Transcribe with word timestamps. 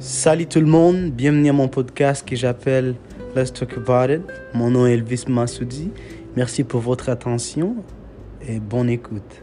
Salut 0.00 0.46
tout 0.46 0.60
le 0.60 0.66
monde, 0.66 1.10
bienvenue 1.10 1.50
à 1.50 1.52
mon 1.52 1.68
podcast 1.68 2.26
que 2.26 2.34
j'appelle 2.34 2.94
Let's 3.36 3.52
Talk 3.52 3.76
About 3.76 4.10
It. 4.10 4.22
Mon 4.54 4.70
nom 4.70 4.86
est 4.86 4.94
Elvis 4.94 5.24
Massoudi. 5.28 5.90
Merci 6.36 6.64
pour 6.64 6.80
votre 6.80 7.10
attention 7.10 7.76
et 8.40 8.60
bonne 8.60 8.88
écoute. 8.88 9.42